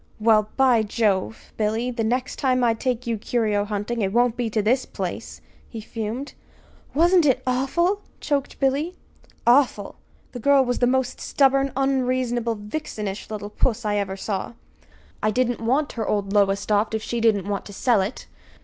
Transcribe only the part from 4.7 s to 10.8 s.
place," he fumed. "Wasn't it awful!" choked Billy. "Awful! The girl was